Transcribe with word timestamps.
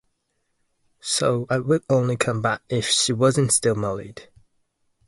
So 1.01 1.45
I 1.47 1.59
would 1.59 1.83
only 1.87 2.17
come 2.17 2.41
back 2.41 2.63
if 2.69 2.89
she 2.89 3.13
wasn't 3.13 3.51
still 3.51 3.75
married. 3.75 4.31